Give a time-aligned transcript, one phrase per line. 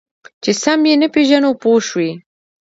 [0.43, 2.11] چې سم یې نه پېژنو پوه شوې!.